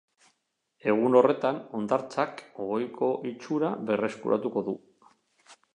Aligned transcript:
Egun 0.93 1.17
horretan, 1.19 1.59
hondartzak 1.79 2.43
ohiko 2.69 3.13
itxura 3.35 3.71
berreskuratuko 3.91 4.65
du. 4.71 4.79